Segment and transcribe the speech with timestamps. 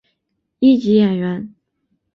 [0.57, 1.53] 一级演员。